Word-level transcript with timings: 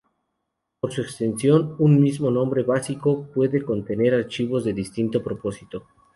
Por 0.79 0.91
su 0.91 1.01
extensión, 1.01 1.75
un 1.77 1.99
mismo 2.01 2.31
nombre 2.31 2.63
básico 2.63 3.27
puede 3.35 3.61
contener 3.61 4.15
archivos 4.15 4.65
de 4.65 4.73
distinto 4.73 5.21
propósito. 5.21 5.85